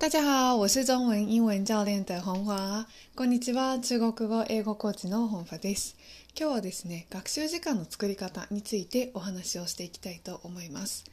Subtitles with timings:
[0.00, 2.86] 大家好，我是中文英文教練的本華。
[3.14, 5.94] こんにちは、中国語英語コーチの本華です。
[6.34, 11.04] 今日はですね、学習時間の作り方についてお話をしていきたいと思います。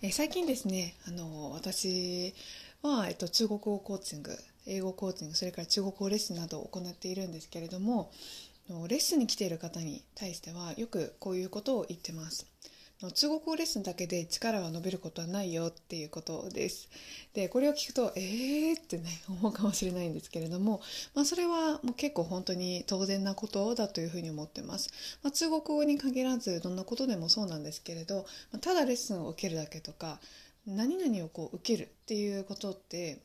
[0.00, 2.36] え最近ですね、あの私
[2.82, 4.30] は、えっと、中国語コーチング、
[4.64, 8.12] 英語コーチング、それから中国語レッスンなどを行っているんですけれども、
[8.68, 12.46] レッスンに来ている方に対してはよくこういうことを言ってます。
[13.14, 16.88] 中国語レッスンだけで力が伸びることはないよっていうことです。
[17.34, 18.80] でこれを聞くとえー？
[18.80, 20.80] ってね思うかもしれないんですけれども、
[21.14, 24.88] まあ、それはもう結構本当に当然なことだというふうに思ってます。
[25.22, 30.18] まあ、中国語に限らずどんなことでもそうなんですけれど、まあ、ただレッスンを受けるだけとか
[30.66, 33.18] 何々をこう受けるっていうことって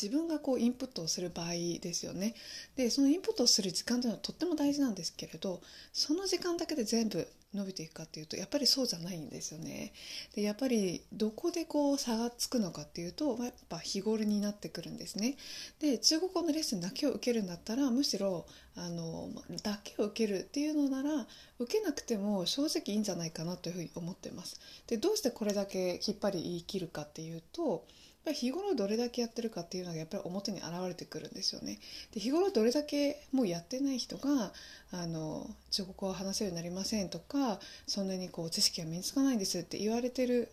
[0.00, 2.34] 自分がこうインプットをする場合ですよね。
[2.76, 5.62] でそのインプットをする時間というのはとっても大事なんですけれど
[5.92, 9.92] その時間だけで全部伸びていくかっていうとやっぱりそうじゃないんですよね。
[10.34, 15.36] でやっぱりどこでこう差がつくのかっていうとやっぱ日頃になってくるんですね。
[15.78, 19.30] で中国語のレッスンだけを受けるんだったらむしろあの
[19.62, 21.26] だけを受けるっていうのなら
[21.60, 24.58] 受けなくても正直いいんじゃないかなというふうに思ってます。
[24.88, 27.86] でどうしてこれだけきっぱり言い切るかっていうと
[28.24, 31.78] ぱり日頃どれだけやってるかっていうのがやっぱり表に現れてくるんですよね。
[32.12, 34.52] で日頃どれだけもうやってない人が
[34.90, 40.48] あの中国語を話せるようになりませんとかそんなにこう知識が身につかないんですって言われてる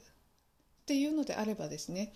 [0.84, 2.12] っていうのであればですね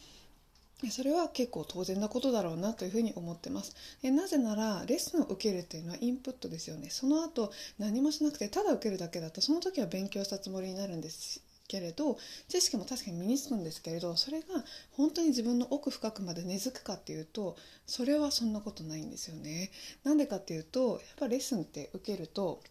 [0.89, 3.75] それは結構当然なことだろうなというふに思ってます。
[4.01, 6.89] でなぜならレッスンを受けるっていうのはインプットですよね。
[6.89, 14.47] その後何もしなくてただ受けるだけだとその時は勉強したつもりになるんですけれど知識も確かに身につくんですけれどそれが
[14.91, 19.71] 本当に自分の奥深くまで根付くかっていうとそれはそんなことないんですよね。
[20.03, 22.61] なんでかっていうとやっぱレッスンって受けると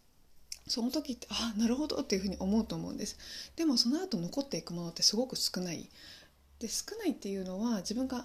[0.67, 3.19] その時ってあなるほどっていうふうに思うと思うんです
[3.57, 5.89] でもその後残っていくものってすごく少ない
[6.59, 8.25] で少ないっていうのは自分が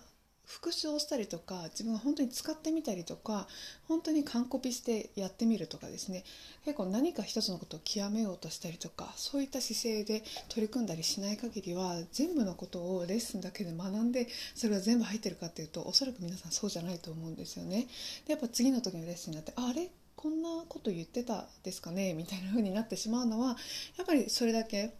[0.50, 3.48] 復習をしたりとか自分が本当に使ってみたりとか
[3.88, 6.24] 本当に完コピしてやってみるとかですね。
[6.66, 17.88] 結構何か一つのことを極めようとしたりとかそういった姿勢で取り組んだりしない限りは全部のことをレッスンだけで学んでそれが全部入ってるかっていうとおそらく皆さんそうじゃないと思うんですよね。
[18.26, 19.92] でやっぱ次の時のレッスンになってあれ？
[20.16, 22.14] こんなこと言ってたですかね？
[22.14, 23.56] みたいな風になってしまうのは
[23.98, 24.96] やっぱりそれだけ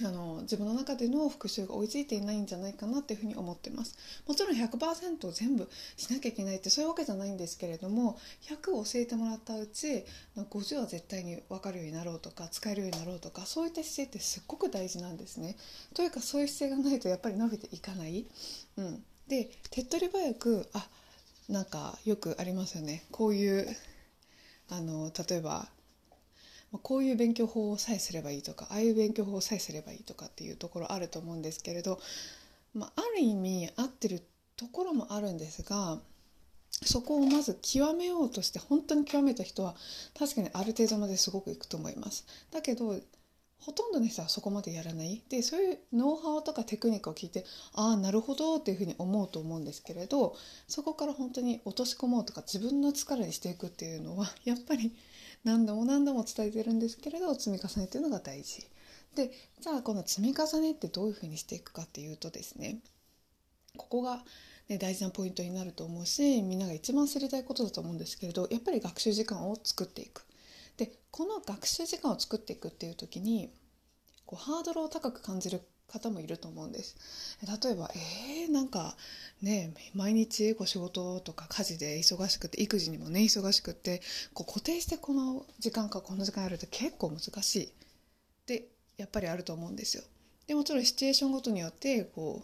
[0.00, 3.94] あの自分の中での復習が追いついていないんじゃないかなっていうふうに思ってます。
[4.26, 10.04] もちろん100%全部しなきゃいけないってそういうわけじゃないんですけれども100を教えてもらったうち
[10.36, 15.56] 50は絶対に分かるようになろうとか使えるようになろうとかそういった姿勢ってすっごく大事なんですね。
[15.94, 18.26] というかそういう姿勢がないとやっぱり伸びていかない、
[18.78, 20.88] うん、で手っ取り早くあ
[21.48, 23.04] なんかよくありますよね。
[23.10, 23.76] こういう
[24.70, 25.68] あの例えば
[26.72, 32.00] まこういう勉強法をさえすればいいとかああいう勉強法をさえすればいいとかっていうところあると思うんですけれど、
[32.74, 34.22] まあ、ある意味合ってる
[34.56, 35.98] ところもあるんですが
[36.84, 39.74] そこをまず極めようとして本当に極めた人は
[40.18, 42.26] 確かにある程度まですごくいくと思います。
[42.50, 42.96] だけど
[43.60, 47.44] ほとんどの人はそこまでやらないでそういうノウハウとかテクニックを聞いて
[47.74, 50.34] ああなるほどっていうふうに思うと思うんですけれど
[50.66, 54.92] そこから本当に落とし込もうとか自分の力にしていくっていうのはやっぱり
[55.44, 58.66] 何度も何度も伝えてるんですけれど積み重ねっていうのが大事。
[59.14, 59.30] で
[59.60, 62.78] じゃあこの積み重ねってどういうふうにしていくかっていうとですね
[63.76, 64.24] ここが、
[64.68, 70.24] ね、大事なポイントになると思うしみんなが一番知りたいことだと思うんですけれどやっぱり学習時間を作っていく。
[70.78, 73.50] でこの学習時間を作っていくっていう時に
[74.24, 75.60] こうハードルを高く感じる
[75.92, 76.96] 方もいると思うんです。
[77.42, 78.96] 例えば、えー、なんか
[79.42, 84.00] ね、毎日こう仕事とか家事で忙しくて、育児にもね、忙しくて、
[84.32, 87.72] こう固定してこの時間かこの時間やるって結構難しい。
[88.46, 90.04] で、やっぱりあると思うんですよ。
[90.46, 92.42] でもちろんシチュエーションごとによって、こ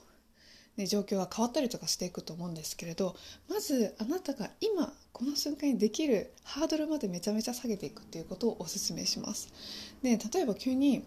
[0.76, 3.16] う、ね、状況は変わったりとかしていくと思うんですけれど、
[3.48, 9.52] まずあなたが今、この瞬間にできるハードルまでめちゃめちゃ下げていくっていうことをお勧めします。
[10.02, 11.04] で、例えば急に、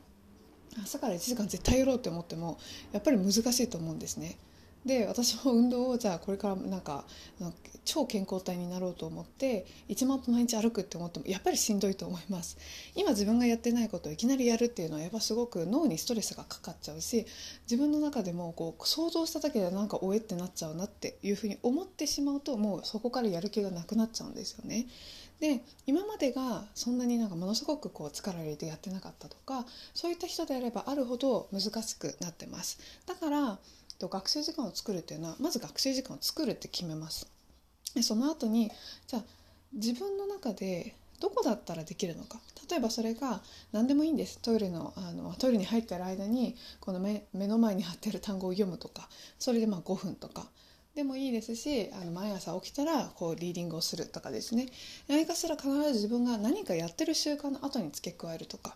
[0.84, 2.58] 朝から1時間絶対やろうって思っても
[2.92, 4.38] やっぱり難しいと思うんですね。
[4.86, 7.06] で私も運動をじゃあこれからなんか
[7.86, 12.58] 超健康体になろうと思って1万歩毎日歩くって思ってもやっぱりしんどいと思います
[12.96, 17.26] 今自分がやってないことをいきなりやるっていうのはやっぱすごく脳にストレスがかかっちゃうし
[17.70, 24.88] 自分の中でもこう想像しただけでなんかおえってなっちゃうなっていうふうに思ってしまうともうそこからやる気がなくなっちゃうんですよね
[25.42, 29.66] で今までがそんなになんかものすごくこう力を入れてやってなかったとか
[29.96, 32.80] そういった人であればあるほど難しくなってます。
[33.08, 33.58] だから
[34.00, 37.28] 学習時間を作るっていうのはまず学習時間を作るって決めます。
[37.96, 38.72] でその後に
[39.08, 39.24] じゃあ
[39.74, 42.40] 自分の中でどこだったらできるのか。
[42.70, 43.42] 例えばそれが
[43.72, 44.38] 何でもいいんです。
[44.40, 49.10] トイレのあのトイレに入ってる間にこの目目の前に貼ってる単語を読むとか
[49.40, 50.46] それでまあ5分とか。
[50.96, 54.68] でもいいですしあの毎朝起きたらこうリーディングをするとかですね。
[55.08, 58.76] 何かしら必ず自分が何かやってる習慣の後に付け加えるとか。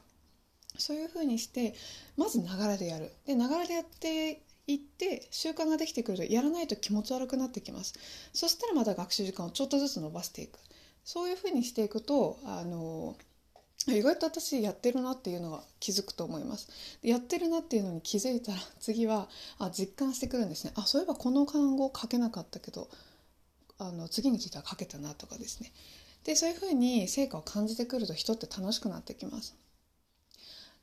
[0.77, 1.73] そういうふうにして
[2.17, 3.11] まずながらでやる。
[3.25, 7.93] でながらでやっていって習慣ができてくるとやらないと気持ち悪くなってきます。
[8.33, 10.59] そしたらまた学習時間をちょっとずつ伸ばしていく。
[11.03, 13.15] そういうふうにしていくとあの
[13.87, 16.69] 意外と私やってるなっていうのが気づくと思います。
[17.03, 19.29] やってるなっていうのに気づいたら 次は
[19.59, 20.71] あ実感してくるんですね。
[20.75, 22.89] あそういえばこの単語書けなかったけど
[23.77, 25.71] あの次に聞いたら書けたなとかですね。
[26.23, 29.55] でそういうふうに成果を感じてくると人って楽しくなってきます。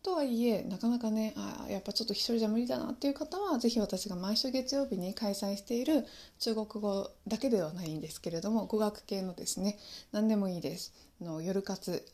[0.02, 6.06] とはいえなかなかねあやっぱちょっと一人じゃ無理だなっていう方は是非私が毎週月曜日に開催している
[6.40, 9.78] 中国語だけではないんですけれども語学系のですね
[10.10, 10.93] 何でもいいです。
[11.20, 12.05] の夜活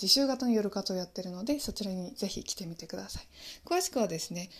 [0.00, 3.26] 自習型の夜活をやってるのでそちらにぜひ来てみてください
[3.64, 4.50] 詳しくはですね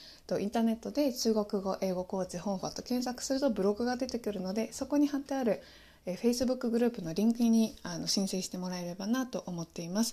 [0.40, 5.60] インターネットで中国語英語コーチ本ファと検索するとブログが出てくるのでそこに貼ってある
[6.06, 10.12] え Facebook グループのリンクにあの申請してもらえればなと思っています。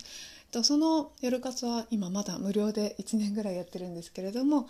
[0.51, 4.67] とその夜活は今まだ無料で1年ぐらいやってるんですけれども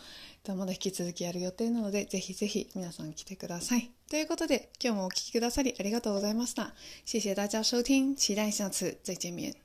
[0.47, 3.89] まだ引き続きやる予定なのでぜひぜひ皆さん来てください。
[4.09, 6.73] ということで今日もお聴きくださりありがとうございました。
[7.05, 9.62] 谢谢大家收听，期待下次再见面。